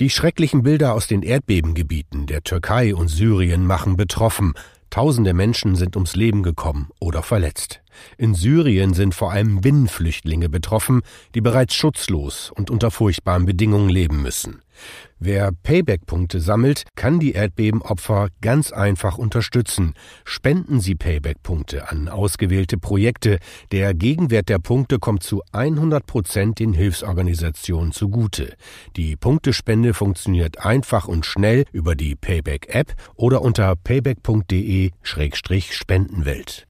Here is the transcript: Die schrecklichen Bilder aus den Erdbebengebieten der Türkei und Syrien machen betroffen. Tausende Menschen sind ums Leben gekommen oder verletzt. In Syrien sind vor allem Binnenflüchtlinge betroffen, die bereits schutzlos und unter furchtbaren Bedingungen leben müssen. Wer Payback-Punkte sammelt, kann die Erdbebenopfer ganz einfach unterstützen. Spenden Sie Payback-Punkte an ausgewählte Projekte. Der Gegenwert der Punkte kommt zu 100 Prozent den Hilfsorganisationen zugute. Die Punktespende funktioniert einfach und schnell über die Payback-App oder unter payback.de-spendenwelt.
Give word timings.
Die 0.00 0.10
schrecklichen 0.10 0.64
Bilder 0.64 0.92
aus 0.92 1.06
den 1.06 1.22
Erdbebengebieten 1.22 2.26
der 2.26 2.42
Türkei 2.42 2.96
und 2.96 3.06
Syrien 3.06 3.64
machen 3.64 3.96
betroffen. 3.96 4.54
Tausende 4.90 5.34
Menschen 5.34 5.76
sind 5.76 5.94
ums 5.94 6.16
Leben 6.16 6.42
gekommen 6.42 6.88
oder 6.98 7.22
verletzt. 7.22 7.80
In 8.18 8.34
Syrien 8.34 8.94
sind 8.94 9.14
vor 9.14 9.32
allem 9.32 9.60
Binnenflüchtlinge 9.60 10.48
betroffen, 10.48 11.02
die 11.34 11.40
bereits 11.40 11.74
schutzlos 11.74 12.50
und 12.50 12.70
unter 12.70 12.90
furchtbaren 12.90 13.46
Bedingungen 13.46 13.88
leben 13.88 14.22
müssen. 14.22 14.60
Wer 15.18 15.52
Payback-Punkte 15.52 16.40
sammelt, 16.40 16.84
kann 16.96 17.20
die 17.20 17.32
Erdbebenopfer 17.32 18.28
ganz 18.40 18.72
einfach 18.72 19.16
unterstützen. 19.16 19.94
Spenden 20.24 20.80
Sie 20.80 20.96
Payback-Punkte 20.96 21.90
an 21.90 22.08
ausgewählte 22.08 22.78
Projekte. 22.78 23.38
Der 23.72 23.94
Gegenwert 23.94 24.48
der 24.48 24.58
Punkte 24.58 24.98
kommt 24.98 25.22
zu 25.22 25.42
100 25.52 26.06
Prozent 26.06 26.58
den 26.58 26.72
Hilfsorganisationen 26.72 27.92
zugute. 27.92 28.56
Die 28.96 29.14
Punktespende 29.16 29.94
funktioniert 29.94 30.64
einfach 30.64 31.06
und 31.08 31.24
schnell 31.24 31.64
über 31.72 31.94
die 31.94 32.16
Payback-App 32.16 32.94
oder 33.14 33.42
unter 33.42 33.76
payback.de-spendenwelt. 33.76 36.66